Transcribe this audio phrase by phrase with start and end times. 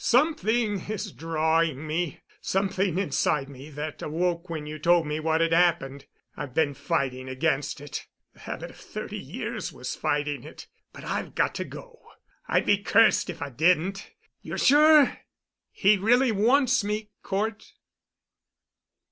[0.03, 5.53] Something is drawing me—something inside of me that awoke when you told me what had
[5.53, 6.07] happened.
[6.35, 11.35] I've been fighting against it, the habit of thirty years was fighting it, but I've
[11.35, 12.01] got to go.
[12.47, 14.09] I'd be cursed if I didn't.
[14.41, 15.19] You're sure
[15.69, 17.71] he really wants me, Cort?"